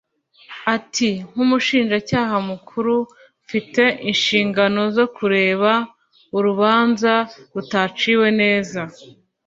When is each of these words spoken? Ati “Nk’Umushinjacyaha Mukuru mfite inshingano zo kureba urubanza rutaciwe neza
Ati 0.75 1.09
“Nk’Umushinjacyaha 1.31 2.35
Mukuru 2.49 2.95
mfite 3.43 3.83
inshingano 4.11 4.81
zo 4.97 5.05
kureba 5.15 5.71
urubanza 6.37 7.13
rutaciwe 7.53 8.27
neza 8.41 8.81